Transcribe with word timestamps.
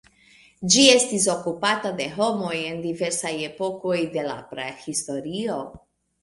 Ĝi 0.75 0.85
estis 0.93 1.27
okupata 1.33 1.91
de 1.99 2.07
homoj 2.15 2.55
en 2.71 2.79
diversaj 2.87 3.35
epokoj 3.49 3.99
de 4.17 4.25
la 4.31 4.39
Prahistorio. 4.55 5.61